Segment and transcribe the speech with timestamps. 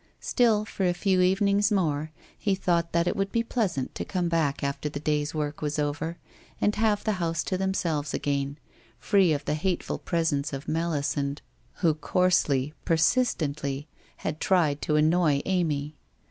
[0.19, 4.29] Still, for a few evenings more, he thought that it would be pleasant to come
[4.29, 6.17] back after the day's work was over,
[6.59, 8.57] and have the house to themselves again,
[8.97, 11.43] free of the hateful presence of Melisande,
[11.85, 13.87] who coarsely, persistently,
[14.17, 15.95] had tried to annoy Amy.